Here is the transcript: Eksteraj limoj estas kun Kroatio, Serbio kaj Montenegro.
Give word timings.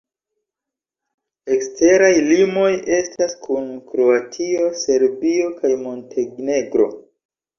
Eksteraj 1.55 2.13
limoj 2.29 2.71
estas 3.01 3.35
kun 3.45 3.69
Kroatio, 3.91 4.71
Serbio 4.85 5.51
kaj 5.61 5.73
Montenegro. 5.85 6.89